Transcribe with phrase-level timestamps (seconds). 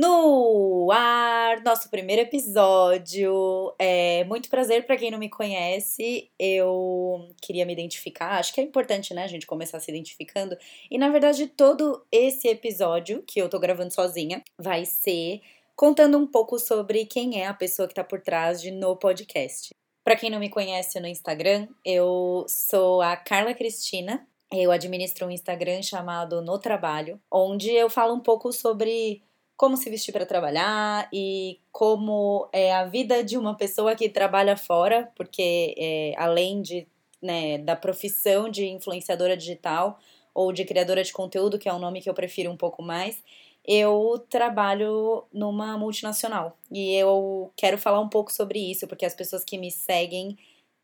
[0.00, 3.74] No ar, nosso primeiro episódio.
[3.80, 6.30] É muito prazer para quem não me conhece.
[6.38, 8.38] Eu queria me identificar.
[8.38, 10.56] Acho que é importante, né, a gente começar se identificando.
[10.88, 15.40] E na verdade, todo esse episódio que eu tô gravando sozinha vai ser
[15.74, 19.70] contando um pouco sobre quem é a pessoa que tá por trás de no podcast.
[20.04, 24.24] Para quem não me conhece no Instagram, eu sou a Carla Cristina.
[24.52, 29.22] Eu administro um Instagram chamado No Trabalho, onde eu falo um pouco sobre
[29.58, 34.56] como se vestir para trabalhar e como é a vida de uma pessoa que trabalha
[34.56, 36.86] fora, porque é, além de,
[37.20, 39.98] né, da profissão de influenciadora digital
[40.32, 43.20] ou de criadora de conteúdo, que é um nome que eu prefiro um pouco mais,
[43.66, 46.56] eu trabalho numa multinacional.
[46.70, 50.38] E eu quero falar um pouco sobre isso, porque as pessoas que me seguem,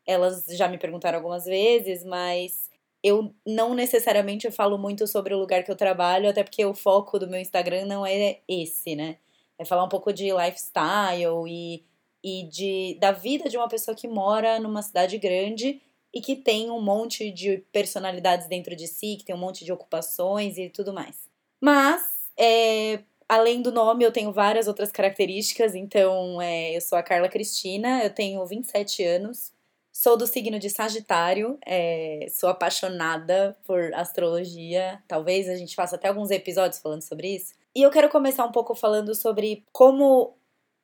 [0.05, 2.69] elas já me perguntaram algumas vezes, mas
[3.05, 7.19] eu não necessariamente falo muito sobre o lugar que eu trabalho, até porque o foco
[7.19, 9.17] do meu Instagram não é esse, né?
[9.59, 11.85] É falar um pouco de lifestyle e,
[12.23, 15.79] e de, da vida de uma pessoa que mora numa cidade grande
[16.11, 19.71] e que tem um monte de personalidades dentro de si, que tem um monte de
[19.71, 21.29] ocupações e tudo mais.
[21.61, 22.01] Mas,
[22.35, 25.75] é, além do nome, eu tenho várias outras características.
[25.75, 29.53] Então, é, eu sou a Carla Cristina, eu tenho 27 anos,
[29.97, 35.01] Sou do signo de Sagitário, é, sou apaixonada por astrologia.
[35.07, 37.53] Talvez a gente faça até alguns episódios falando sobre isso.
[37.73, 40.35] E eu quero começar um pouco falando sobre como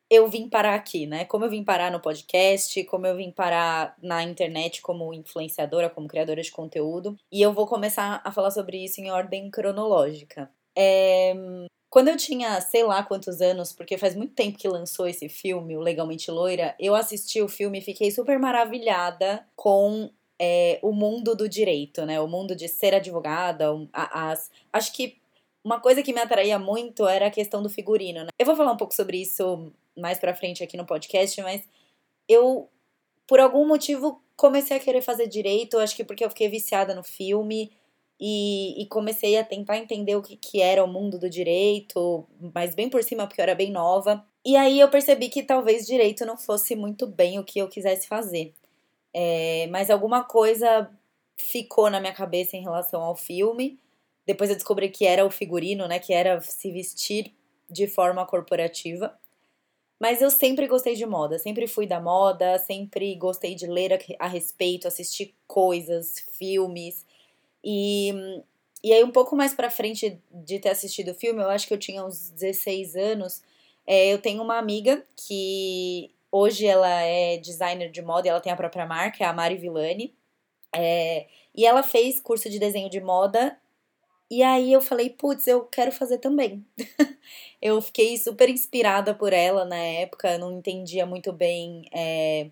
[0.10, 1.26] eu vim parar aqui, né?
[1.26, 6.08] Como eu vim parar no podcast, como eu vim parar na internet como influenciadora, como
[6.08, 7.18] criadora de conteúdo.
[7.30, 10.50] E eu vou começar a falar sobre isso em ordem cronológica.
[10.74, 11.34] É,
[11.92, 15.76] quando eu tinha, sei lá quantos anos, porque faz muito tempo que lançou esse filme,
[15.76, 20.10] o Legalmente Loira, eu assisti o filme e fiquei super maravilhada com
[20.40, 22.20] é, o mundo do direito, né?
[22.22, 25.18] O mundo de ser advogada, as, acho que
[25.62, 28.30] uma coisa que me atraía muito era a questão do figurino, né?
[28.40, 31.62] Eu vou falar um pouco sobre isso mais pra frente aqui no podcast, mas
[32.26, 32.70] eu,
[33.28, 37.04] por algum motivo, comecei a querer fazer direito, acho que porque eu fiquei viciada no
[37.04, 37.70] filme
[38.24, 42.24] e, e, comecei a tentar entender o que, que era o mundo do direito,
[42.54, 44.24] mas bem por cima, porque eu era bem nova.
[44.46, 48.08] E aí eu percebi que talvez direito não fosse muito bem o que eu quisesse
[48.08, 48.54] fazer.
[49.12, 50.88] É, mas alguma coisa
[51.36, 53.80] ficou na minha cabeça em relação ao filme.
[54.24, 55.98] Depois eu descobri que era o figurino, né?
[55.98, 57.34] Que era se vestir
[57.68, 59.18] de forma corporativa.
[60.00, 64.26] Mas eu sempre gostei de moda, sempre fui da moda, sempre gostei de ler a,
[64.26, 67.06] a respeito, assistir coisas, filmes.
[67.64, 68.44] E,
[68.84, 71.74] e aí, um pouco mais pra frente de ter assistido o filme, eu acho que
[71.74, 73.42] eu tinha uns 16 anos,
[73.86, 78.52] é, eu tenho uma amiga que hoje ela é designer de moda e ela tem
[78.52, 80.16] a própria marca, é a Mari Villani.
[80.74, 83.58] É, e ela fez curso de desenho de moda.
[84.30, 86.66] E aí eu falei, putz, eu quero fazer também.
[87.62, 92.50] eu fiquei super inspirada por ela na época, não entendia muito bem é,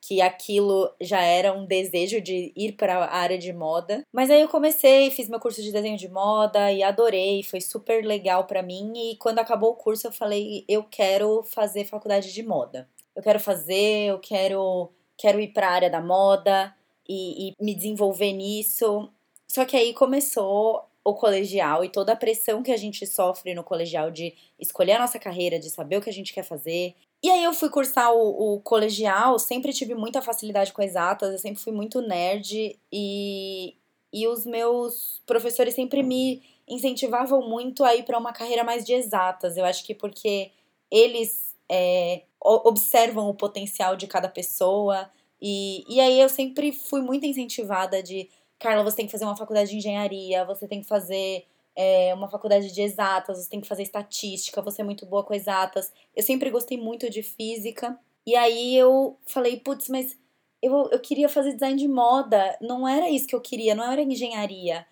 [0.00, 4.02] que aquilo já era um desejo de ir para a área de moda.
[4.12, 8.04] Mas aí eu comecei, fiz meu curso de desenho de moda e adorei, foi super
[8.04, 8.92] legal para mim.
[8.96, 12.88] E quando acabou o curso, eu falei: eu quero fazer faculdade de moda.
[13.14, 16.74] Eu quero fazer, eu quero, quero ir para a área da moda
[17.08, 19.10] e, e me desenvolver nisso.
[19.48, 23.64] Só que aí começou o colegial e toda a pressão que a gente sofre no
[23.64, 27.30] colegial de escolher a nossa carreira, de saber o que a gente quer fazer, e
[27.30, 31.62] aí eu fui cursar o, o, colegial, sempre tive muita facilidade com exatas, eu sempre
[31.62, 33.76] fui muito nerd e,
[34.12, 38.94] e os meus professores sempre me incentivavam muito a ir para uma carreira mais de
[38.94, 39.56] exatas.
[39.56, 40.50] Eu acho que porque
[40.90, 45.10] eles é, observam o potencial de cada pessoa
[45.42, 49.36] e, e aí eu sempre fui muito incentivada de Carla, você tem que fazer uma
[49.36, 51.46] faculdade de engenharia, você tem que fazer
[51.76, 55.34] é, uma faculdade de exatas, você tem que fazer estatística, você é muito boa com
[55.34, 55.92] exatas.
[56.14, 57.98] Eu sempre gostei muito de física.
[58.26, 60.18] E aí eu falei, putz, mas
[60.62, 62.56] eu, eu queria fazer design de moda.
[62.60, 64.86] Não era isso que eu queria, não era engenharia.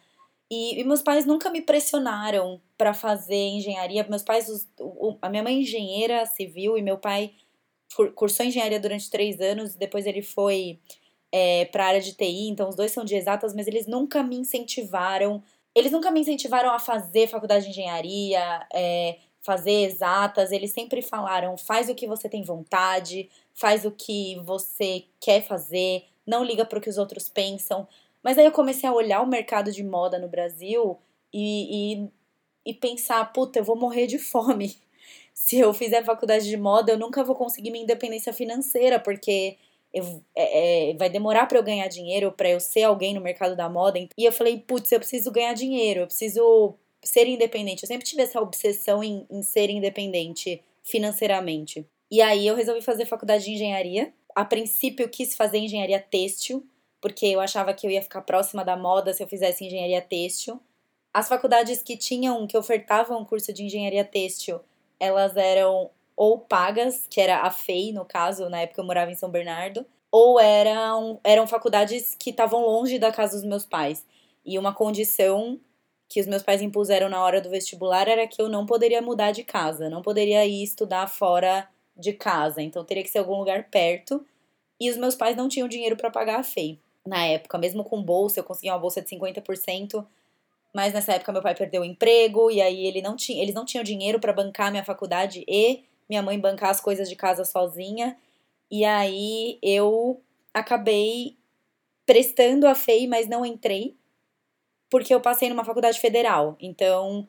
[0.51, 4.07] E, e meus pais nunca me pressionaram para fazer engenharia.
[4.09, 7.33] Meus pais, os, o, a minha mãe é engenheira civil e meu pai
[8.15, 9.75] cursou engenharia durante três anos.
[9.75, 10.81] Depois ele foi
[11.31, 14.23] é, para a área de TI, então os dois são de exatas, mas eles nunca
[14.23, 15.43] me incentivaram
[15.75, 21.56] eles nunca me incentivaram a fazer faculdade de engenharia, é, fazer exatas, eles sempre falaram:
[21.56, 26.79] faz o que você tem vontade, faz o que você quer fazer, não liga para
[26.79, 27.87] o que os outros pensam.
[28.23, 30.99] Mas aí eu comecei a olhar o mercado de moda no Brasil
[31.32, 32.09] e, e,
[32.67, 34.76] e pensar: puta, eu vou morrer de fome.
[35.32, 39.56] Se eu fizer faculdade de moda, eu nunca vou conseguir minha independência financeira, porque
[39.93, 43.56] eu, é, é, vai demorar para eu ganhar dinheiro, para eu ser alguém no mercado
[43.56, 43.99] da moda.
[43.99, 47.82] E eu falei, putz, eu preciso ganhar dinheiro, eu preciso ser independente.
[47.82, 51.87] Eu sempre tive essa obsessão em, em ser independente financeiramente.
[52.11, 54.12] E aí eu resolvi fazer faculdade de engenharia.
[54.35, 56.67] A princípio eu quis fazer engenharia têxtil,
[57.00, 60.61] porque eu achava que eu ia ficar próxima da moda se eu fizesse engenharia têxtil.
[61.12, 64.61] As faculdades que tinham, que ofertavam curso de engenharia têxtil,
[65.00, 69.15] elas eram ou pagas, que era a FEI, no caso, na época eu morava em
[69.15, 74.05] São Bernardo, ou eram, eram faculdades que estavam longe da casa dos meus pais.
[74.44, 75.61] E uma condição
[76.09, 79.31] que os meus pais impuseram na hora do vestibular era que eu não poderia mudar
[79.31, 83.71] de casa, não poderia ir estudar fora de casa, então teria que ser algum lugar
[83.71, 84.26] perto.
[84.81, 86.81] E os meus pais não tinham dinheiro para pagar a FEI.
[87.06, 90.05] Na época, mesmo com bolsa, eu conseguia uma bolsa de 50%,
[90.75, 93.64] mas nessa época meu pai perdeu o emprego e aí ele não tinha, eles não
[93.64, 98.17] tinham dinheiro para bancar minha faculdade e minha mãe bancar as coisas de casa sozinha.
[98.71, 100.21] E aí eu
[100.53, 101.37] acabei
[102.07, 103.97] prestando a FEI, mas não entrei
[104.91, 106.57] porque eu passei numa faculdade federal.
[106.61, 107.27] Então,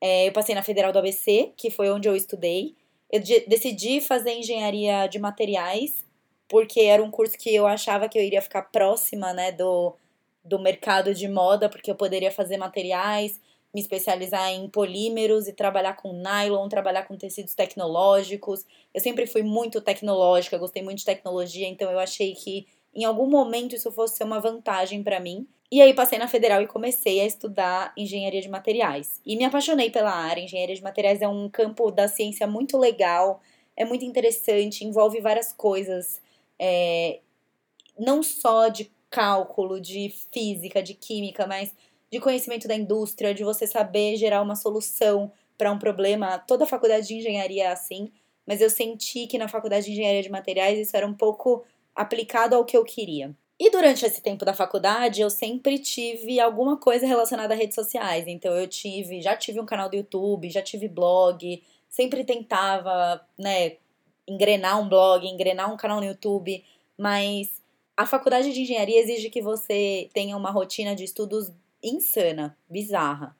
[0.00, 2.74] é, eu passei na Federal do ABC, que foi onde eu estudei.
[3.10, 6.04] Eu decidi fazer engenharia de materiais,
[6.48, 9.94] porque era um curso que eu achava que eu iria ficar próxima, né, do,
[10.44, 13.40] do mercado de moda, porque eu poderia fazer materiais,
[13.72, 18.64] me especializar em polímeros e trabalhar com nylon, trabalhar com tecidos tecnológicos.
[18.92, 23.28] Eu sempre fui muito tecnológica, gostei muito de tecnologia, então eu achei que em algum
[23.28, 25.46] momento isso fosse ser uma vantagem para mim.
[25.70, 29.20] E aí passei na federal e comecei a estudar engenharia de materiais.
[29.24, 30.40] E me apaixonei pela área.
[30.42, 33.40] Engenharia de materiais é um campo da ciência muito legal,
[33.76, 36.20] é muito interessante, envolve várias coisas,
[36.58, 37.20] é,
[37.96, 41.72] não só de cálculo, de física, de química, mas
[42.10, 46.38] de conhecimento da indústria, de você saber gerar uma solução para um problema.
[46.38, 48.10] Toda a faculdade de engenharia é assim,
[48.46, 51.64] mas eu senti que na faculdade de engenharia de materiais isso era um pouco
[51.94, 53.34] aplicado ao que eu queria.
[53.58, 58.26] E durante esse tempo da faculdade, eu sempre tive alguma coisa relacionada a redes sociais.
[58.26, 63.76] Então eu tive, já tive um canal do YouTube, já tive blog, sempre tentava, né,
[64.26, 66.64] engrenar um blog, engrenar um canal no YouTube,
[66.96, 67.60] mas
[67.94, 71.52] a faculdade de engenharia exige que você tenha uma rotina de estudos
[71.82, 73.36] insana, bizarra.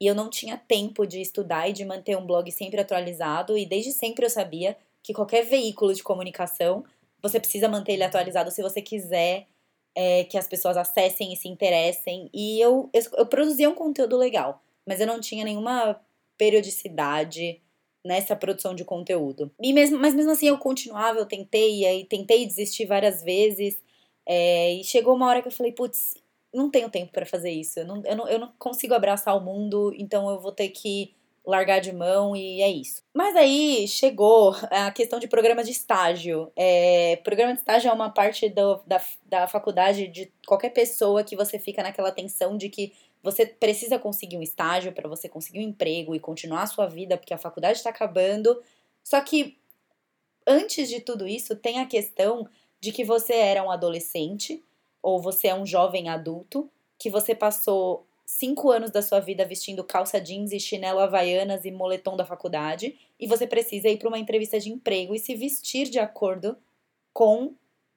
[0.00, 3.64] E eu não tinha tempo de estudar e de manter um blog sempre atualizado, e
[3.64, 6.84] desde sempre eu sabia que qualquer veículo de comunicação,
[7.20, 9.46] você precisa manter ele atualizado se você quiser
[9.94, 12.28] é, que as pessoas acessem e se interessem.
[12.32, 16.00] E eu, eu, eu produzia um conteúdo legal, mas eu não tinha nenhuma
[16.36, 17.60] periodicidade
[18.04, 19.50] nessa produção de conteúdo.
[19.60, 23.80] E mesmo, mas mesmo assim eu continuava, eu tentei, e aí tentei desistir várias vezes.
[24.26, 26.14] É, e chegou uma hora que eu falei, putz,
[26.52, 27.80] não tenho tempo para fazer isso.
[27.80, 31.14] Eu não, eu, não, eu não consigo abraçar o mundo, então eu vou ter que
[31.44, 33.02] largar de mão e é isso.
[33.12, 36.52] Mas aí chegou a questão de programa de estágio.
[36.54, 41.34] É, programa de estágio é uma parte do, da, da faculdade de qualquer pessoa que
[41.34, 45.68] você fica naquela tensão de que você precisa conseguir um estágio para você conseguir um
[45.68, 48.60] emprego e continuar a sua vida porque a faculdade está acabando.
[49.02, 49.58] Só que
[50.46, 52.48] antes de tudo isso, tem a questão
[52.80, 54.62] de que você era um adolescente
[55.02, 59.84] ou você é um jovem adulto que você passou cinco anos da sua vida vestindo
[59.84, 64.18] calça jeans e chinelo havaianas e moletom da faculdade, e você precisa ir para uma
[64.18, 66.56] entrevista de emprego e se vestir de acordo
[67.12, 67.54] com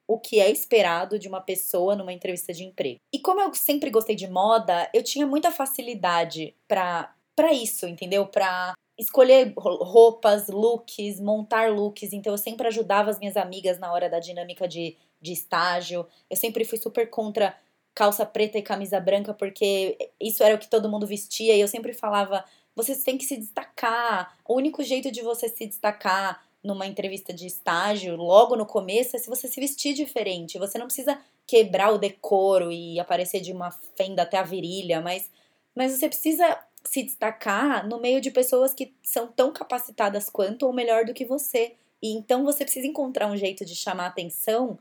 [0.08, 3.00] o que é esperado de uma pessoa numa entrevista de emprego.
[3.12, 8.26] E como eu sempre gostei de moda, eu tinha muita facilidade para para isso, entendeu?
[8.26, 12.14] Para escolher roupas, looks, montar looks.
[12.14, 16.06] Então eu sempre ajudava as minhas amigas na hora da dinâmica de, de estágio.
[16.30, 17.56] Eu sempre fui super contra
[17.94, 21.68] calça preta e camisa branca, porque isso era o que todo mundo vestia, e eu
[21.68, 24.36] sempre falava: vocês têm que se destacar.
[24.46, 29.18] O único jeito de você se destacar numa entrevista de estágio, logo no começo, é
[29.18, 30.58] se você se vestir diferente.
[30.58, 35.30] Você não precisa quebrar o decoro e aparecer de uma fenda até a virilha, mas,
[35.74, 40.72] mas você precisa se destacar no meio de pessoas que são tão capacitadas quanto ou
[40.72, 41.74] melhor do que você.
[42.02, 44.78] E então você precisa encontrar um jeito de chamar atenção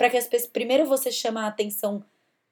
[0.00, 0.50] para que as pessoas.
[0.50, 2.02] Primeiro você chama a atenção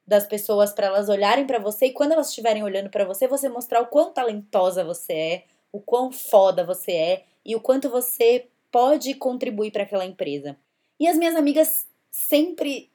[0.06, 3.48] das pessoas para elas olharem para você e quando elas estiverem olhando para você, você
[3.48, 8.48] mostrar o quão talentosa você é, o quão foda você é e o quanto você
[8.70, 10.58] pode contribuir para aquela empresa.
[11.00, 12.90] E as minhas amigas sempre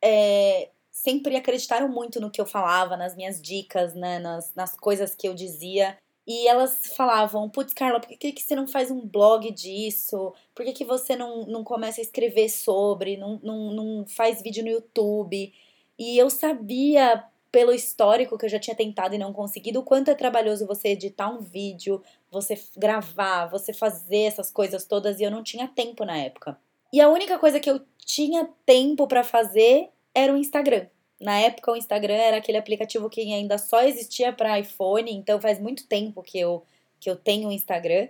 [0.00, 5.12] é, sempre acreditaram muito no que eu falava, nas minhas dicas, né, nas, nas coisas
[5.12, 5.98] que eu dizia.
[6.28, 10.34] E elas falavam, putz, Carla, por que, que você não faz um blog disso?
[10.54, 13.16] Por que, que você não, não começa a escrever sobre?
[13.16, 15.50] Não, não, não faz vídeo no YouTube?
[15.98, 20.10] E eu sabia, pelo histórico que eu já tinha tentado e não conseguido, o quanto
[20.10, 25.30] é trabalhoso você editar um vídeo, você gravar, você fazer essas coisas todas, e eu
[25.30, 26.58] não tinha tempo na época.
[26.92, 30.88] E a única coisa que eu tinha tempo para fazer era o Instagram.
[31.20, 35.58] Na época, o Instagram era aquele aplicativo que ainda só existia para iPhone, então faz
[35.58, 36.64] muito tempo que eu,
[37.00, 38.08] que eu tenho o Instagram.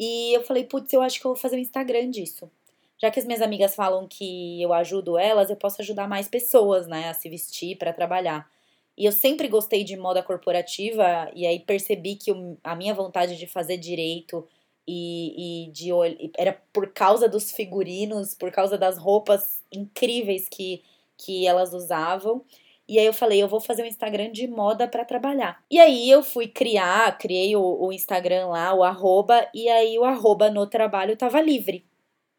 [0.00, 2.50] E eu falei, putz, eu acho que eu vou fazer um Instagram disso.
[2.98, 6.86] Já que as minhas amigas falam que eu ajudo elas, eu posso ajudar mais pessoas,
[6.86, 8.48] né, a se vestir para trabalhar.
[8.96, 12.32] E eu sempre gostei de moda corporativa, e aí percebi que
[12.64, 14.46] a minha vontade de fazer direito
[14.88, 15.90] e, e de
[16.38, 20.82] era por causa dos figurinos, por causa das roupas incríveis que
[21.16, 22.44] que elas usavam.
[22.88, 25.62] E aí eu falei, eu vou fazer um Instagram de moda para trabalhar.
[25.70, 30.04] E aí eu fui criar, criei o, o, Instagram lá, o arroba, e aí o
[30.04, 31.84] arroba no trabalho tava livre.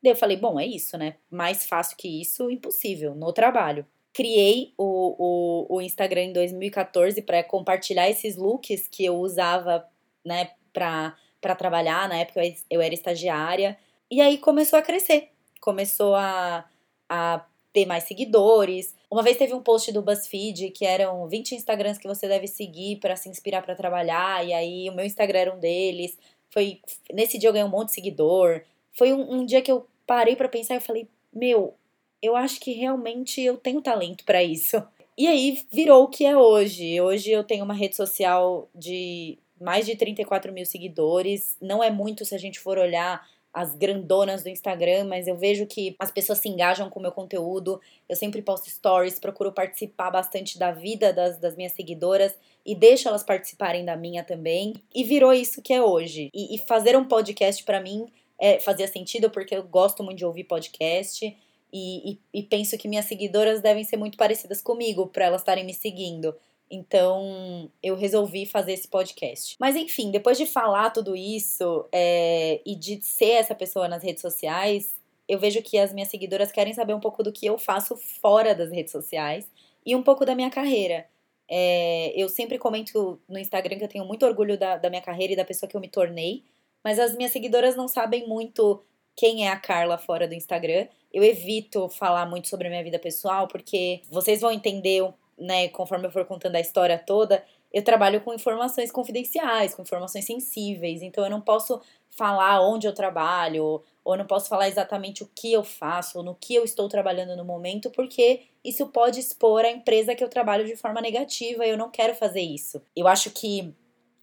[0.02, 1.16] Daí eu falei, bom, é isso, né?
[1.30, 3.86] Mais fácil que isso, impossível, no trabalho.
[4.14, 9.86] Criei o, o, o Instagram em 2014 para compartilhar esses looks que eu usava,
[10.26, 11.16] né, pra
[11.58, 12.08] trabalhar.
[12.08, 13.78] Na época eu era estagiária.
[14.10, 15.30] E aí começou a crescer.
[15.60, 16.66] Começou a,
[17.10, 17.46] a
[17.78, 18.96] ter mais seguidores.
[19.10, 22.96] Uma vez teve um post do BuzzFeed que eram 20 Instagrams que você deve seguir
[22.96, 26.18] para se inspirar para trabalhar, e aí o meu Instagram era um deles.
[26.50, 26.82] Foi
[27.14, 28.64] nesse dia eu ganhei um monte de seguidor.
[28.94, 31.76] Foi um, um dia que eu parei para pensar e falei: "Meu,
[32.20, 34.82] eu acho que realmente eu tenho talento para isso".
[35.16, 37.00] E aí virou o que é hoje.
[37.00, 41.56] Hoje eu tenho uma rede social de mais de 34 mil seguidores.
[41.62, 43.24] Não é muito se a gente for olhar
[43.58, 47.12] as grandonas do Instagram, mas eu vejo que as pessoas se engajam com o meu
[47.12, 47.82] conteúdo.
[48.08, 53.08] Eu sempre posto stories, procuro participar bastante da vida das, das minhas seguidoras e deixo
[53.08, 54.76] elas participarem da minha também.
[54.94, 56.30] E virou isso que é hoje.
[56.36, 58.06] E, e fazer um podcast para mim
[58.40, 61.26] é, fazia sentido porque eu gosto muito de ouvir podcast.
[61.74, 65.66] E, e, e penso que minhas seguidoras devem ser muito parecidas comigo para elas estarem
[65.66, 66.36] me seguindo.
[66.70, 69.56] Então eu resolvi fazer esse podcast.
[69.60, 74.22] Mas enfim, depois de falar tudo isso é, e de ser essa pessoa nas redes
[74.22, 74.96] sociais,
[75.28, 78.54] eu vejo que as minhas seguidoras querem saber um pouco do que eu faço fora
[78.56, 79.50] das redes sociais
[79.86, 81.06] e um pouco da minha carreira.
[81.50, 85.34] É, eu sempre comento no Instagram que eu tenho muito orgulho da, da minha carreira
[85.34, 86.44] e da pessoa que eu me tornei,
[86.84, 88.84] mas as minhas seguidoras não sabem muito
[89.16, 90.88] quem é a Carla fora do Instagram.
[91.12, 95.02] Eu evito falar muito sobre a minha vida pessoal, porque vocês vão entender
[95.38, 100.26] né, conforme eu for contando a história toda, eu trabalho com informações confidenciais, com informações
[100.26, 105.30] sensíveis, então eu não posso falar onde eu trabalho, ou não posso falar exatamente o
[105.36, 109.64] que eu faço, ou no que eu estou trabalhando no momento, porque isso pode expor
[109.64, 112.82] a empresa que eu trabalho de forma negativa e eu não quero fazer isso.
[112.96, 113.74] Eu acho que,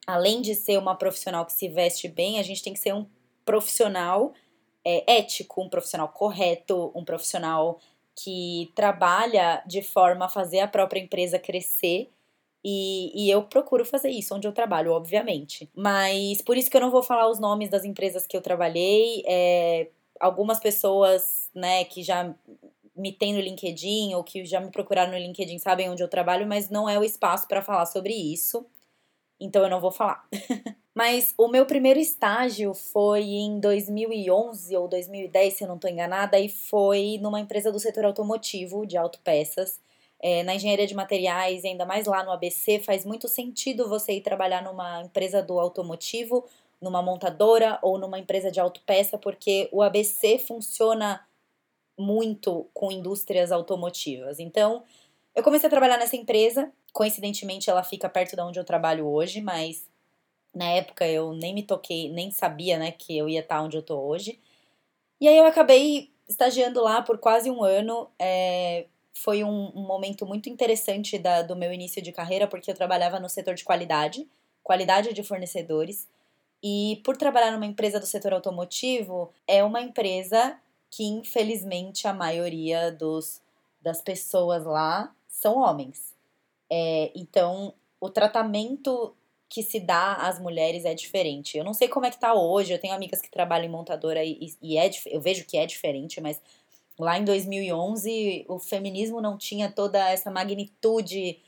[0.06, 3.06] além de ser uma profissional que se veste bem, a gente tem que ser um
[3.44, 4.32] profissional
[4.84, 7.78] é, ético, um profissional correto, um profissional
[8.16, 12.10] que trabalha de forma a fazer a própria empresa crescer.
[12.64, 15.68] E, e, eu procuro fazer isso onde eu trabalho, obviamente.
[15.74, 19.22] Mas por isso que eu não vou falar os nomes das empresas que eu trabalhei.
[19.26, 19.88] É,
[20.20, 22.34] algumas pessoas, né, que já
[22.96, 26.46] me têm no LinkedIn ou que já me procuraram no LinkedIn sabem onde eu trabalho,
[26.46, 28.66] mas não é o espaço para falar sobre isso.
[29.40, 30.26] Então eu não vou falar.
[30.94, 36.38] Mas o meu primeiro estágio foi em 2011 ou 2010, se eu não estou enganada,
[36.38, 39.80] e foi numa empresa do setor automotivo de autopeças.
[40.22, 44.20] É, na engenharia de materiais, ainda mais lá no ABC, faz muito sentido você ir
[44.20, 46.44] trabalhar numa empresa do automotivo,
[46.80, 51.26] numa montadora ou numa empresa de autopeça, porque o ABC funciona
[51.98, 54.38] muito com indústrias automotivas.
[54.38, 54.84] Então,
[55.34, 56.72] eu comecei a trabalhar nessa empresa.
[56.92, 59.88] Coincidentemente, ela fica perto de onde eu trabalho hoje, mas
[60.54, 63.82] na época eu nem me toquei, nem sabia, né, que eu ia estar onde eu
[63.82, 64.38] tô hoje.
[65.20, 68.10] E aí eu acabei estagiando lá por quase um ano.
[68.18, 72.74] É, foi um, um, momento muito interessante da, do meu início de carreira, porque eu
[72.74, 74.28] trabalhava no setor de qualidade,
[74.62, 76.08] qualidade de fornecedores.
[76.62, 80.58] E por trabalhar numa empresa do setor automotivo, é uma empresa
[80.90, 83.40] que, infelizmente, a maioria dos,
[83.80, 86.14] das pessoas lá são homens.
[86.70, 89.14] É, então, o tratamento
[89.54, 91.56] que se dá às mulheres é diferente.
[91.56, 94.24] Eu não sei como é que tá hoje, eu tenho amigas que trabalham em montadora
[94.24, 96.42] e, e é, eu vejo que é diferente, mas
[96.98, 101.38] lá em 2011 o feminismo não tinha toda essa magnitude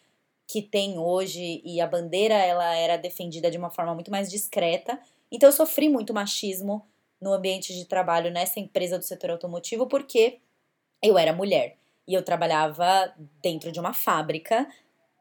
[0.46, 5.00] que tem hoje e a bandeira ela era defendida de uma forma muito mais discreta.
[5.28, 6.86] Então eu sofri muito machismo
[7.20, 10.38] no ambiente de trabalho nessa empresa do setor automotivo porque
[11.02, 14.64] eu era mulher e eu trabalhava dentro de uma fábrica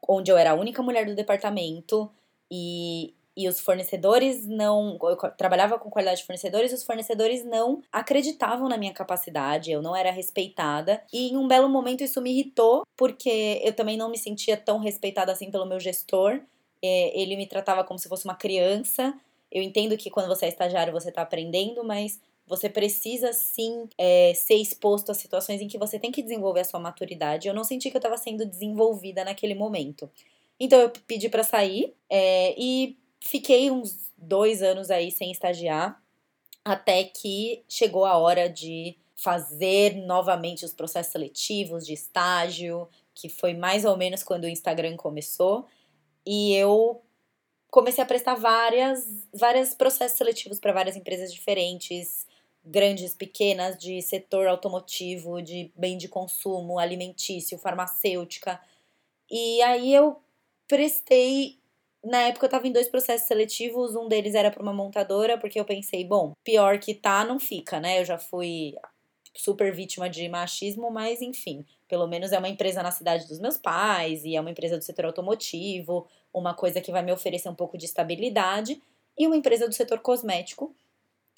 [0.08, 2.08] onde eu era a única mulher do departamento
[2.50, 4.98] e e os fornecedores não.
[5.02, 9.94] Eu trabalhava com qualidade de fornecedores, os fornecedores não acreditavam na minha capacidade, eu não
[9.94, 11.02] era respeitada.
[11.12, 14.78] E em um belo momento isso me irritou, porque eu também não me sentia tão
[14.78, 16.40] respeitada assim pelo meu gestor.
[16.82, 19.14] É, ele me tratava como se fosse uma criança.
[19.52, 24.32] Eu entendo que quando você é estagiário você está aprendendo, mas você precisa sim é,
[24.34, 27.48] ser exposto a situações em que você tem que desenvolver a sua maturidade.
[27.48, 30.08] Eu não senti que eu estava sendo desenvolvida naquele momento.
[30.58, 36.02] Então eu pedi para sair é, e fiquei uns dois anos aí sem estagiar,
[36.64, 43.54] até que chegou a hora de fazer novamente os processos seletivos de estágio, que foi
[43.54, 45.66] mais ou menos quando o Instagram começou.
[46.24, 47.00] E eu
[47.70, 52.26] comecei a prestar várias, vários processos seletivos para várias empresas diferentes,
[52.64, 58.60] grandes, pequenas, de setor automotivo, de bem de consumo, alimentício, farmacêutica.
[59.30, 60.20] E aí eu
[60.66, 61.58] prestei.
[62.04, 65.58] Na época eu tava em dois processos seletivos, um deles era para uma montadora, porque
[65.58, 68.00] eu pensei, bom, pior que tá, não fica, né?
[68.00, 68.74] Eu já fui
[69.34, 73.58] super vítima de machismo, mas enfim, pelo menos é uma empresa na cidade dos meus
[73.58, 77.54] pais e é uma empresa do setor automotivo, uma coisa que vai me oferecer um
[77.54, 78.80] pouco de estabilidade,
[79.18, 80.74] e uma empresa do setor cosmético.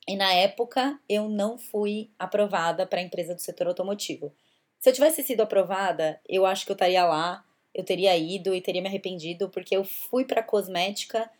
[0.06, 4.32] E na época eu não fui aprovada para a empresa do setor automotivo.
[4.80, 7.44] Se eu tivesse sido aprovada, eu acho que eu estaria lá
[7.75, 11.30] eu teria ido e teria me arrependido, porque eu fui para cosmética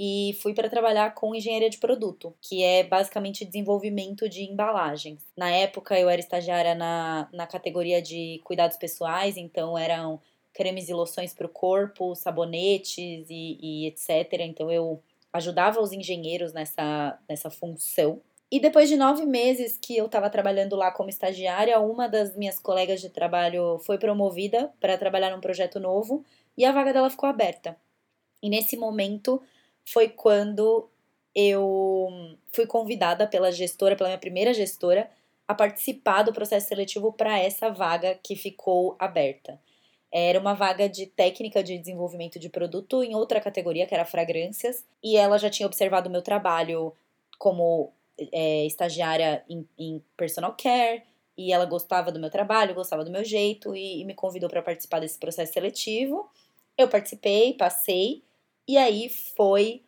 [0.00, 5.26] e fui para trabalhar com engenharia de produto, que é basicamente desenvolvimento de embalagens.
[5.36, 10.20] Na época eu era estagiária na, na categoria de cuidados pessoais, então eram
[10.54, 14.40] cremes e loções para o corpo, sabonetes e, e etc.
[14.40, 18.20] Então eu ajudava os engenheiros nessa, nessa função.
[18.50, 22.58] E depois de nove meses que eu estava trabalhando lá como estagiária, uma das minhas
[22.58, 26.24] colegas de trabalho foi promovida para trabalhar num projeto novo
[26.56, 27.76] e a vaga dela ficou aberta.
[28.42, 29.42] E nesse momento
[29.84, 30.88] foi quando
[31.34, 32.08] eu
[32.50, 35.10] fui convidada pela gestora, pela minha primeira gestora,
[35.46, 39.60] a participar do processo seletivo para essa vaga que ficou aberta.
[40.10, 44.86] Era uma vaga de técnica de desenvolvimento de produto em outra categoria, que era fragrâncias,
[45.02, 46.94] e ela já tinha observado o meu trabalho
[47.38, 47.92] como
[48.32, 51.02] é, estagiária em, em, personal care
[51.36, 54.62] e ela gostava do meu trabalho, gostava do meu jeito e, e me convidou para
[54.62, 56.28] participar desse processo seletivo.
[56.76, 58.22] Eu participei, passei
[58.66, 59.82] e aí foi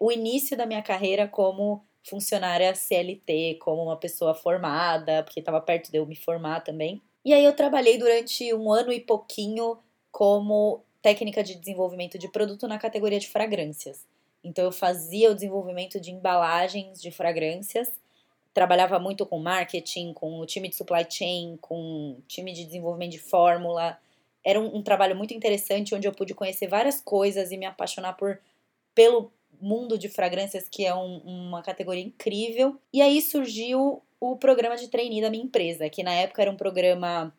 [0.00, 5.90] o início da minha carreira como funcionária CLT, como uma pessoa formada, porque estava perto
[5.90, 7.02] de eu me formar também.
[7.24, 9.78] E aí eu trabalhei durante um ano e pouquinho
[10.10, 14.06] como técnica de desenvolvimento de produto na categoria de fragrâncias.
[14.42, 17.90] Então eu fazia o desenvolvimento de embalagens de fragrâncias,
[18.54, 23.12] trabalhava muito com marketing, com o time de supply chain, com o time de desenvolvimento
[23.12, 23.98] de fórmula.
[24.44, 28.14] Era um, um trabalho muito interessante onde eu pude conhecer várias coisas e me apaixonar
[28.14, 28.40] por
[28.94, 32.76] pelo mundo de fragrâncias, que é um, uma categoria incrível.
[32.92, 36.56] E aí surgiu o programa de trainee da minha empresa, que na época era um
[36.56, 37.32] programa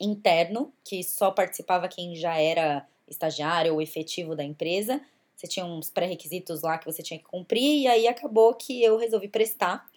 [0.00, 5.00] interno, que só participava quem já era estagiário ou efetivo da empresa.
[5.38, 8.96] Você tinha uns pré-requisitos lá que você tinha que cumprir, e aí acabou que eu
[8.96, 9.88] resolvi prestar.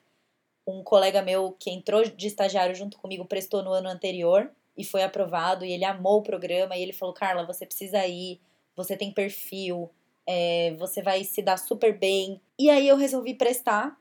[0.67, 5.01] Um colega meu que entrou de estagiário junto comigo prestou no ano anterior e foi
[5.01, 8.39] aprovado, e ele amou o programa, e ele falou: Carla, você precisa ir,
[8.75, 9.89] você tem perfil,
[10.27, 12.39] é, você vai se dar super bem.
[12.59, 13.99] E aí eu resolvi prestar,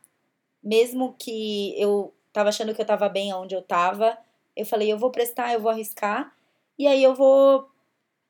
[0.62, 4.18] mesmo que eu tava achando que eu tava bem onde eu tava.
[4.54, 6.36] Eu falei, eu vou prestar, eu vou arriscar,
[6.78, 7.66] e aí eu vou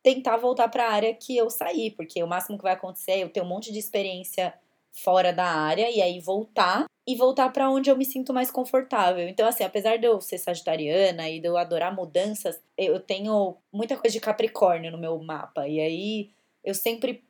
[0.02, 3.22] tentar voltar para a área que eu saí, porque o máximo que vai acontecer é
[3.22, 4.54] eu ter um monte de experiência
[4.92, 9.28] fora da área e aí voltar e voltar para onde eu me sinto mais confortável.
[9.28, 13.96] Então, assim, apesar de eu ser sagitariana e de eu adorar mudanças, eu tenho muita
[13.96, 15.66] coisa de Capricórnio no meu mapa.
[15.66, 16.30] E aí
[16.64, 17.24] eu sempre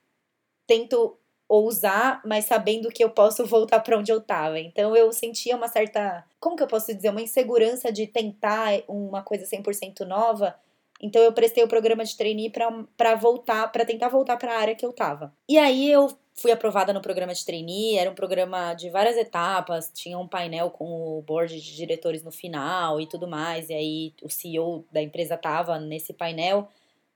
[0.66, 1.16] tento
[1.48, 4.59] ousar, mas sabendo que eu posso voltar para onde eu tava.
[4.61, 9.22] Então eu sentia uma certa, como que eu posso dizer, uma insegurança de tentar uma
[9.22, 10.54] coisa 100% nova
[11.01, 12.51] então eu prestei o programa de trainee
[12.97, 15.35] para voltar, para tentar voltar para a área que eu tava.
[15.49, 19.91] E aí eu fui aprovada no programa de trainee, era um programa de várias etapas,
[19.95, 24.15] tinha um painel com o board de diretores no final e tudo mais, e aí
[24.23, 26.69] o CEO da empresa tava nesse painel.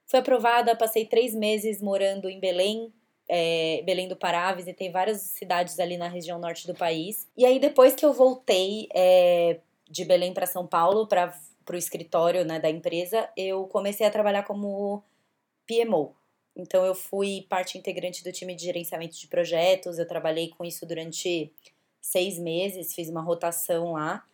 [0.06, 2.92] Fui aprovada, passei três meses morando em Belém,
[3.28, 7.26] é, Belém do Pará, visitei várias cidades ali na região norte do país.
[7.36, 11.78] E aí depois que eu voltei é, de Belém para São Paulo para para o
[11.78, 15.02] escritório né, da empresa, eu comecei a trabalhar como
[15.66, 16.14] PMO.
[16.56, 20.86] Então, eu fui parte integrante do time de gerenciamento de projetos, eu trabalhei com isso
[20.86, 21.52] durante
[22.00, 24.24] seis meses, fiz uma rotação lá,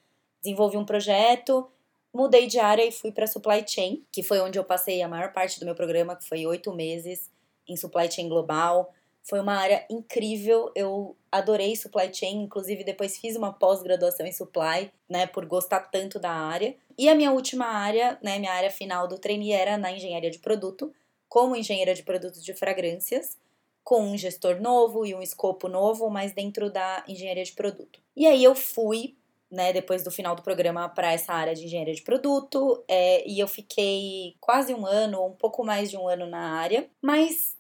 [0.43, 1.71] desenvolvi um projeto,
[2.12, 5.33] mudei de área e fui para supply chain, que foi onde eu passei a maior
[5.33, 7.31] parte do meu programa, que foi oito meses
[7.66, 13.37] em supply chain global, Foi uma área incrível, eu adorei supply chain, inclusive depois fiz
[13.37, 16.74] uma pós-graduação em supply, né, por gostar tanto da área.
[16.98, 20.38] E a minha última área, né, minha área final do trainee era na engenharia de
[20.38, 20.92] produto,
[21.28, 23.38] como engenheira de produtos de fragrâncias,
[23.85, 28.00] com um gestor novo e um escopo novo, mas dentro da engenharia de produto.
[28.16, 29.16] E aí eu fui,
[29.50, 33.38] né, depois do final do programa, para essa área de engenharia de produto, é, e
[33.38, 37.56] eu fiquei quase um ano, um pouco mais de um ano na área, mas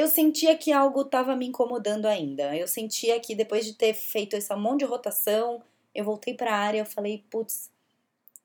[0.00, 2.56] eu sentia que algo estava me incomodando ainda.
[2.56, 5.62] Eu sentia que depois de ter feito esse monte de rotação,
[5.94, 7.70] eu voltei para a área eu falei, putz,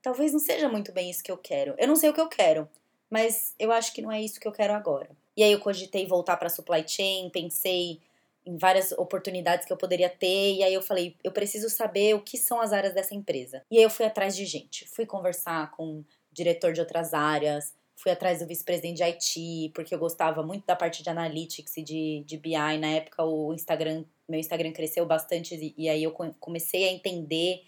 [0.02, 1.74] talvez não seja muito bem isso que eu quero.
[1.78, 2.68] Eu não sei o que eu quero,
[3.10, 5.10] mas eu acho que não é isso que eu quero agora.
[5.38, 8.00] E aí eu cogitei voltar para supply chain, pensei
[8.46, 12.22] em várias oportunidades que eu poderia ter, e aí eu falei, eu preciso saber o
[12.22, 13.64] que são as áreas dessa empresa.
[13.72, 18.12] E aí eu fui atrás de gente, fui conversar com diretor de outras áreas, fui
[18.12, 22.24] atrás do vice-presidente de IT, porque eu gostava muito da parte de analytics e de,
[22.26, 22.78] de BI.
[22.80, 27.64] Na época, o Instagram, meu Instagram cresceu bastante e, e aí eu comecei a entender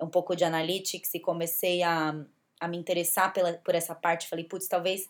[0.00, 2.14] um pouco de analytics e comecei a,
[2.60, 4.28] a me interessar pela, por essa parte.
[4.28, 5.08] Falei, putz, talvez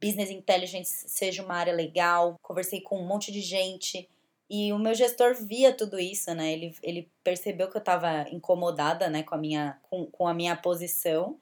[0.00, 2.36] business intelligence seja uma área legal.
[2.42, 4.08] Conversei com um monte de gente.
[4.48, 6.52] E o meu gestor via tudo isso, né?
[6.52, 10.54] Ele, ele percebeu que eu estava incomodada, né, com a minha, com, com a minha
[10.54, 11.38] posição.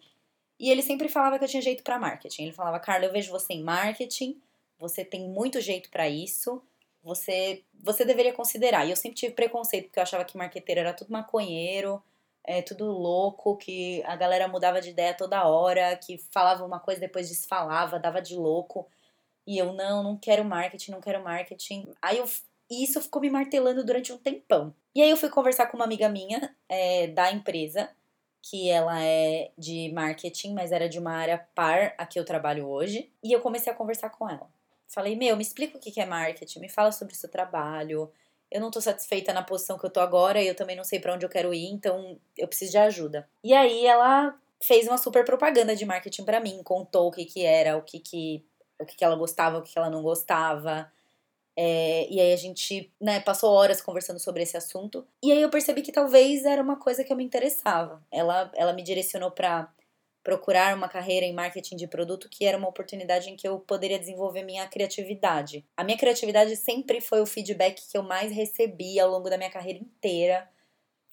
[0.59, 2.45] E ele sempre falava que eu tinha jeito para marketing.
[2.45, 4.41] Ele falava, Carla, eu vejo você em marketing,
[4.79, 6.63] você tem muito jeito para isso,
[7.03, 8.87] você você deveria considerar.
[8.87, 12.03] E eu sempre tive preconceito, porque eu achava que marqueteiro era tudo maconheiro,
[12.45, 17.01] é, tudo louco, que a galera mudava de ideia toda hora, que falava uma coisa
[17.01, 18.87] depois desfalava, dava de louco.
[19.47, 21.87] E eu, não, não quero marketing, não quero marketing.
[22.01, 22.25] Aí eu,
[22.71, 24.75] isso ficou me martelando durante um tempão.
[24.95, 27.91] E aí eu fui conversar com uma amiga minha é, da empresa,
[28.45, 32.69] que ela é de marketing, mas era de uma área par a que eu trabalho
[32.69, 33.11] hoje.
[33.23, 34.47] E eu comecei a conversar com ela.
[34.87, 38.13] Falei, meu, me explica o que é marketing, me fala sobre o seu trabalho.
[38.51, 41.01] Eu não tô satisfeita na posição que eu tô agora e eu também não sei
[41.01, 43.27] para onde eu quero ir, então eu preciso de ajuda.
[43.43, 47.43] E aí ela fez uma super propaganda de marketing para mim, contou o que que
[47.47, 48.45] era, o que que,
[48.79, 50.93] o que que ela gostava, o que que ela não gostava.
[51.57, 55.07] É, e aí a gente, né, passou horas conversando sobre esse assunto.
[55.23, 58.03] E aí eu percebi que talvez era uma coisa que eu me interessava.
[58.11, 59.73] Ela, ela me direcionou para
[60.23, 63.99] procurar uma carreira em marketing de produto, que era uma oportunidade em que eu poderia
[63.99, 65.65] desenvolver minha criatividade.
[65.77, 69.51] A minha criatividade sempre foi o feedback que eu mais recebi ao longo da minha
[69.51, 70.49] carreira inteira.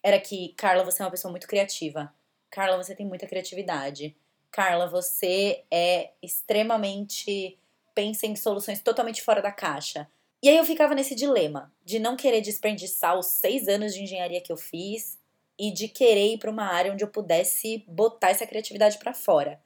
[0.01, 2.12] Era que, Carla, você é uma pessoa muito criativa.
[2.49, 4.15] Carla, você tem muita criatividade.
[4.49, 7.58] Carla, você é extremamente
[7.93, 10.08] pensa em soluções totalmente fora da caixa.
[10.41, 14.41] E aí eu ficava nesse dilema de não querer desperdiçar os seis anos de engenharia
[14.41, 15.19] que eu fiz
[15.58, 19.62] e de querer ir para uma área onde eu pudesse botar essa criatividade para fora.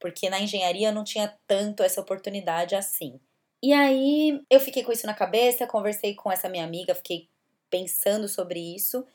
[0.00, 3.20] Porque na engenharia eu não tinha tanto essa oportunidade assim.
[3.62, 7.28] E aí eu fiquei com isso na cabeça, conversei com essa minha amiga, fiquei
[7.68, 9.06] pensando sobre isso.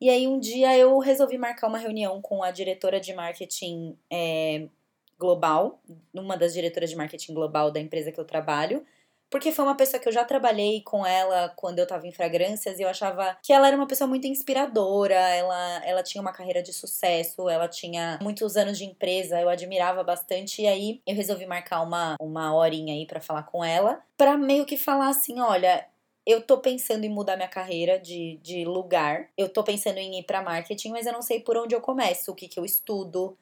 [0.00, 4.66] E aí um dia eu resolvi marcar uma reunião com a diretora de marketing é,
[5.16, 5.80] global,
[6.12, 8.84] uma das diretoras de marketing global da empresa que eu trabalho
[9.30, 12.78] porque foi uma pessoa que eu já trabalhei com ela quando eu tava em fragrâncias
[12.78, 16.62] e eu achava que ela era uma pessoa muito inspiradora, ela, ela tinha uma carreira
[16.62, 20.62] de sucesso, ela tinha muitos anos de empresa, eu admirava bastante.
[20.62, 24.66] E aí eu resolvi marcar uma, uma horinha aí para falar com ela, para meio
[24.66, 25.86] que falar assim: olha,
[26.26, 29.28] eu tô pensando em mudar minha carreira de, de lugar.
[29.36, 32.32] Eu tô pensando em ir para marketing, mas eu não sei por onde eu começo,
[32.32, 33.36] o que que eu estudo.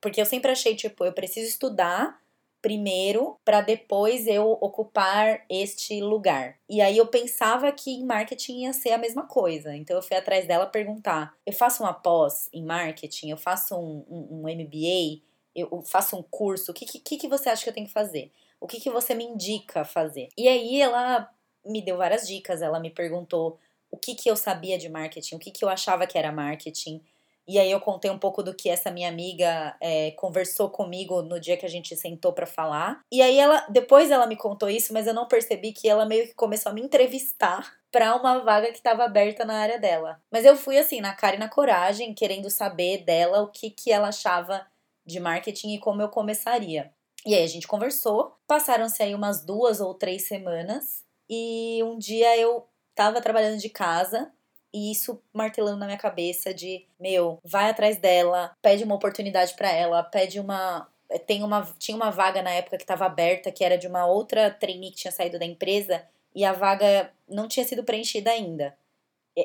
[0.00, 2.20] Porque eu sempre achei, tipo, eu preciso estudar
[2.64, 6.56] primeiro para depois eu ocupar este lugar.
[6.66, 9.76] E aí eu pensava que em marketing ia ser a mesma coisa.
[9.76, 14.02] Então eu fui atrás dela perguntar: eu faço uma pós em marketing, eu faço um,
[14.08, 15.20] um, um MBA,
[15.54, 18.32] eu faço um curso, o que, que, que você acha que eu tenho que fazer?
[18.58, 20.30] O que, que você me indica fazer?
[20.34, 21.30] E aí ela
[21.66, 23.58] me deu várias dicas, ela me perguntou
[23.90, 27.02] o que, que eu sabia de marketing, o que, que eu achava que era marketing.
[27.46, 31.38] E aí eu contei um pouco do que essa minha amiga é, conversou comigo no
[31.38, 33.00] dia que a gente sentou para falar.
[33.12, 36.26] E aí ela, depois ela me contou isso, mas eu não percebi que ela meio
[36.26, 40.20] que começou a me entrevistar para uma vaga que estava aberta na área dela.
[40.32, 43.92] Mas eu fui assim, na cara e na coragem, querendo saber dela o que que
[43.92, 44.66] ela achava
[45.06, 46.90] de marketing e como eu começaria.
[47.26, 52.36] E aí a gente conversou, passaram-se aí umas duas ou três semanas e um dia
[52.38, 54.30] eu tava trabalhando de casa
[54.74, 59.70] e isso martelando na minha cabeça de, meu, vai atrás dela, pede uma oportunidade para
[59.70, 60.88] ela, pede uma
[61.26, 64.50] tem uma tinha uma vaga na época que estava aberta, que era de uma outra
[64.50, 68.76] trainee que tinha saído da empresa e a vaga não tinha sido preenchida ainda.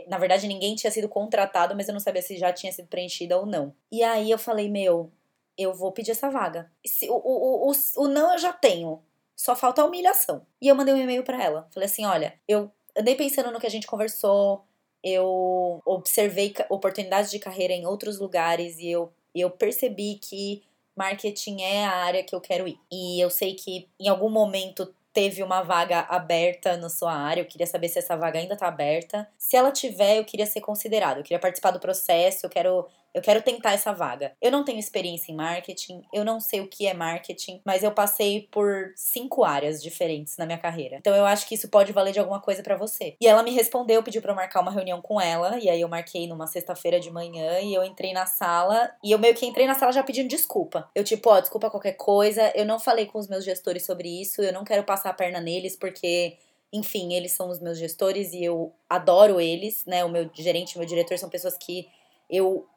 [0.08, 3.38] Na verdade, ninguém tinha sido contratado, mas eu não sabia se já tinha sido preenchida
[3.38, 3.74] ou não.
[3.92, 5.12] E aí eu falei, meu,
[5.58, 6.72] eu vou pedir essa vaga.
[6.86, 9.04] Se, o, o, o, o não eu já tenho,
[9.36, 10.46] só falta a humilhação.
[10.60, 11.68] E eu mandei um e-mail para ela.
[11.72, 14.66] Falei assim: olha, eu andei pensando no que a gente conversou,
[15.04, 20.62] eu observei oportunidades de carreira em outros lugares e eu, eu percebi que
[20.96, 22.78] marketing é a área que eu quero ir.
[22.92, 27.42] E eu sei que em algum momento teve uma vaga aberta na sua área.
[27.42, 29.28] Eu queria saber se essa vaga ainda está aberta.
[29.38, 31.18] Se ela tiver, eu queria ser considerado.
[31.18, 34.34] Eu queria participar do processo, eu quero eu quero tentar essa vaga.
[34.42, 37.92] Eu não tenho experiência em marketing, eu não sei o que é marketing, mas eu
[37.92, 40.98] passei por cinco áreas diferentes na minha carreira.
[40.98, 43.16] Então eu acho que isso pode valer de alguma coisa para você.
[43.20, 46.28] E ela me respondeu, pediu para marcar uma reunião com ela, e aí eu marquei
[46.28, 49.76] numa sexta-feira de manhã e eu entrei na sala e eu meio que entrei na
[49.76, 50.90] sala já pedindo desculpa.
[50.94, 54.22] Eu tipo, ó, oh, desculpa qualquer coisa, eu não falei com os meus gestores sobre
[54.22, 56.38] isso, eu não quero passar a perna neles porque
[56.72, 60.06] enfim, eles são os meus gestores e eu adoro eles, né?
[60.06, 61.88] O meu gerente, meu diretor são pessoas que
[62.30, 62.68] eu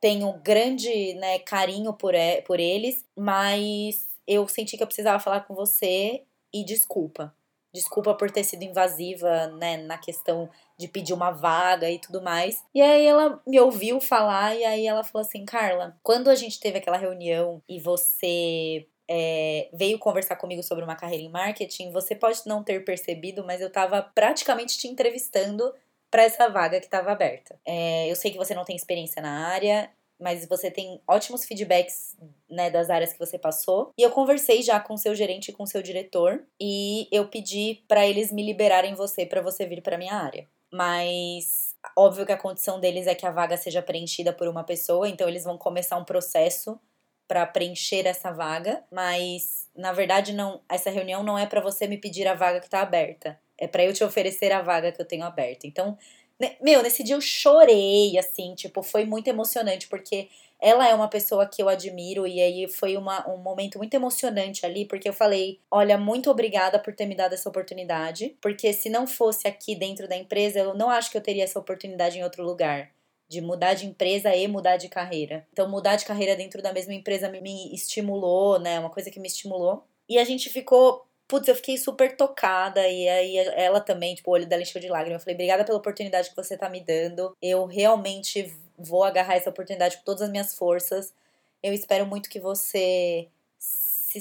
[0.00, 2.14] tenho grande né, carinho por,
[2.46, 7.34] por eles, mas eu senti que eu precisava falar com você e desculpa.
[7.72, 12.64] Desculpa por ter sido invasiva, né, na questão de pedir uma vaga e tudo mais.
[12.74, 16.58] E aí ela me ouviu falar e aí ela falou assim, Carla, quando a gente
[16.58, 22.14] teve aquela reunião e você é, veio conversar comigo sobre uma carreira em marketing, você
[22.14, 25.72] pode não ter percebido, mas eu estava praticamente te entrevistando
[26.10, 27.58] para essa vaga que estava aberta.
[27.64, 32.16] É, eu sei que você não tem experiência na área, mas você tem ótimos feedbacks
[32.48, 33.90] né, das áreas que você passou.
[33.96, 38.06] E eu conversei já com seu gerente e com seu diretor e eu pedi para
[38.06, 40.46] eles me liberarem você para você vir para minha área.
[40.70, 45.08] Mas óbvio que a condição deles é que a vaga seja preenchida por uma pessoa,
[45.08, 46.78] então eles vão começar um processo
[47.26, 51.96] para preencher essa vaga, mas na verdade não, essa reunião não é para você me
[51.96, 55.06] pedir a vaga que está aberta é para eu te oferecer a vaga que eu
[55.06, 55.66] tenho aberta.
[55.66, 55.96] Então,
[56.40, 61.08] né, meu, nesse dia eu chorei, assim, tipo, foi muito emocionante, porque ela é uma
[61.08, 65.12] pessoa que eu admiro e aí foi uma, um momento muito emocionante ali, porque eu
[65.12, 69.74] falei: olha, muito obrigada por ter me dado essa oportunidade, porque se não fosse aqui
[69.74, 72.90] dentro da empresa, eu não acho que eu teria essa oportunidade em outro lugar.
[73.28, 75.46] De mudar de empresa e mudar de carreira.
[75.52, 78.80] Então, mudar de carreira dentro da mesma empresa me, me estimulou, né?
[78.80, 79.84] Uma coisa que me estimulou.
[80.08, 82.86] E a gente ficou putz, eu fiquei super tocada.
[82.88, 85.20] E aí ela também, tipo, o olho dela encheu de lágrimas.
[85.20, 87.36] Eu falei, obrigada pela oportunidade que você tá me dando.
[87.40, 91.14] Eu realmente vou agarrar essa oportunidade com todas as minhas forças.
[91.62, 94.18] Eu espero muito que você se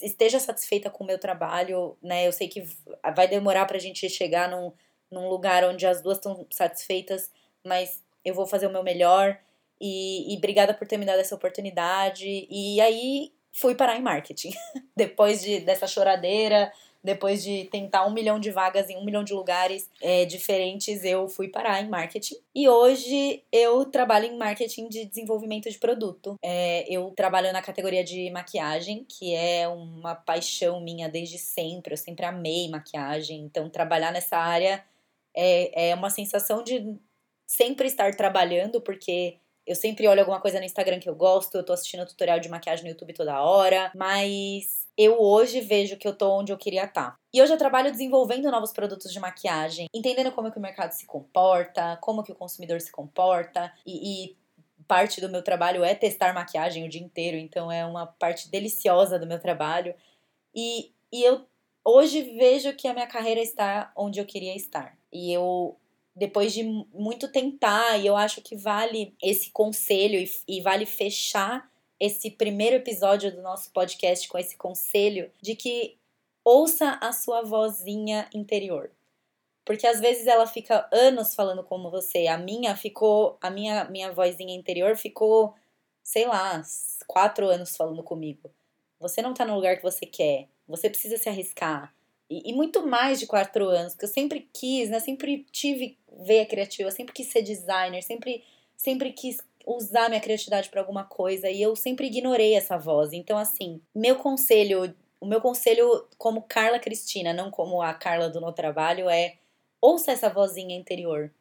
[0.00, 2.26] esteja satisfeita com o meu trabalho, né?
[2.26, 2.66] Eu sei que
[3.14, 4.72] vai demorar pra gente chegar num,
[5.10, 7.30] num lugar onde as duas estão satisfeitas,
[7.62, 9.38] mas eu vou fazer o meu melhor.
[9.78, 12.46] E, e obrigada por ter me dado essa oportunidade.
[12.50, 14.52] E aí fui parar em marketing.
[14.94, 16.70] depois de, dessa choradeira,
[17.02, 21.28] depois de tentar um milhão de vagas em um milhão de lugares é, diferentes, eu
[21.28, 22.36] fui parar em marketing.
[22.54, 26.36] E hoje eu trabalho em marketing de desenvolvimento de produto.
[26.42, 31.94] É, eu trabalho na categoria de maquiagem, que é uma paixão minha desde sempre.
[31.94, 33.40] Eu sempre amei maquiagem.
[33.40, 34.84] Então, trabalhar nessa área
[35.34, 36.96] é, é uma sensação de
[37.46, 41.64] sempre estar trabalhando, porque eu sempre olho alguma coisa no Instagram que eu gosto, eu
[41.64, 46.14] tô assistindo tutorial de maquiagem no YouTube toda hora, mas eu hoje vejo que eu
[46.14, 47.10] tô onde eu queria estar.
[47.10, 47.18] Tá.
[47.32, 51.04] E hoje eu trabalho desenvolvendo novos produtos de maquiagem, entendendo como que o mercado se
[51.04, 54.36] comporta, como que o consumidor se comporta e, e
[54.86, 59.18] parte do meu trabalho é testar maquiagem o dia inteiro, então é uma parte deliciosa
[59.18, 59.94] do meu trabalho.
[60.54, 61.44] E, e eu
[61.84, 64.96] hoje vejo que a minha carreira está onde eu queria estar.
[65.12, 65.76] E eu
[66.16, 66.62] depois de
[66.94, 72.76] muito tentar, e eu acho que vale esse conselho e, e, vale fechar esse primeiro
[72.76, 75.98] episódio do nosso podcast com esse conselho de que
[76.42, 78.90] ouça a sua vozinha interior.
[79.62, 82.28] Porque às vezes ela fica anos falando como você.
[82.28, 85.54] A minha ficou, a minha, minha vozinha interior ficou,
[86.02, 86.62] sei lá,
[87.06, 88.50] quatro anos falando comigo.
[88.98, 90.48] Você não tá no lugar que você quer.
[90.66, 91.92] Você precisa se arriscar.
[92.28, 94.98] E, e, muito mais de quatro anos, que eu sempre quis, né?
[94.98, 98.42] Sempre tive veia criativa, sempre quis ser designer, sempre,
[98.76, 103.12] sempre quis usar minha criatividade para alguma coisa e eu sempre ignorei essa voz.
[103.12, 108.40] Então, assim, meu conselho, o meu conselho como Carla Cristina, não como a Carla do
[108.40, 109.36] No Trabalho, é
[109.80, 111.32] ouça essa vozinha interior.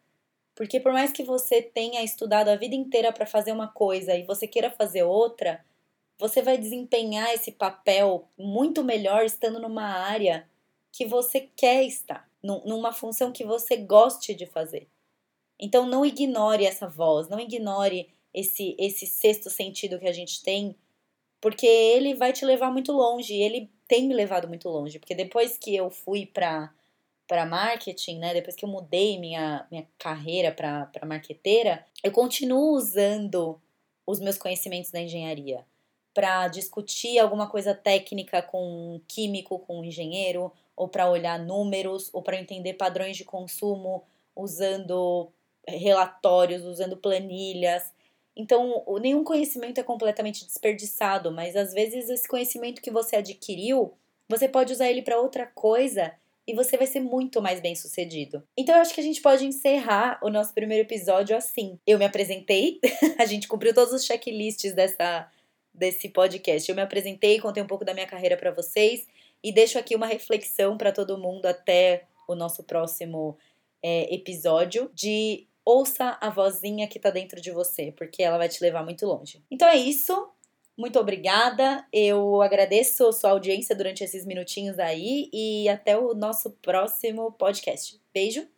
[0.55, 4.23] Porque por mais que você tenha estudado a vida inteira para fazer uma coisa e
[4.23, 5.63] você queira fazer outra,
[6.17, 10.47] você vai desempenhar esse papel muito melhor estando numa área
[10.95, 14.87] que você quer estar, numa função que você goste de fazer.
[15.59, 20.73] Então não ignore essa voz, não ignore esse esse sexto sentido que a gente tem,
[21.41, 25.57] porque ele vai te levar muito longe, ele tem me levado muito longe, porque depois
[25.57, 26.73] que eu fui para
[27.27, 33.61] para marketing, né, depois que eu mudei minha minha carreira para marqueteira, eu continuo usando
[34.07, 35.65] os meus conhecimentos da engenharia
[36.13, 42.09] para discutir alguma coisa técnica com um químico, com um engenheiro, ou para olhar números,
[42.13, 44.03] ou para entender padrões de consumo
[44.35, 45.31] usando
[45.67, 47.83] relatórios, usando planilhas.
[48.35, 53.93] Então, nenhum conhecimento é completamente desperdiçado, mas às vezes esse conhecimento que você adquiriu,
[54.27, 56.13] você pode usar ele para outra coisa
[56.47, 58.43] e você vai ser muito mais bem sucedido.
[58.55, 61.79] Então eu acho que a gente pode encerrar o nosso primeiro episódio assim.
[61.87, 62.79] Eu me apresentei,
[63.17, 65.31] a gente cumpriu todos os checklists dessa
[65.73, 66.69] desse podcast.
[66.69, 69.05] Eu me apresentei, contei um pouco da minha carreira para vocês
[69.45, 73.37] e deixo aqui uma reflexão para todo mundo até o nosso próximo
[73.83, 78.59] é, episódio de ouça a vozinha que tá dentro de você, porque ela vai te
[78.63, 79.43] levar muito longe.
[79.51, 80.31] Então é isso.
[80.75, 81.85] Muito obrigada.
[81.93, 88.01] Eu agradeço a sua audiência durante esses minutinhos aí e até o nosso próximo podcast.
[88.11, 88.54] Beijo.